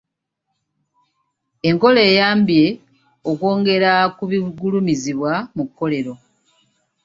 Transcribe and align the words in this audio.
Enkola 1.69 2.01
eyambye 2.09 2.65
okwongera 3.31 3.91
ku 4.17 4.23
bigulumizibwa 4.29 5.33
mu 5.55 5.63
kkolero. 5.67 6.13